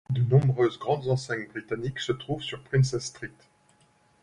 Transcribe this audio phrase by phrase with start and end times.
[0.09, 3.29] De nombreuses grandes enseignes britanniques se trouvent sur Princes Street.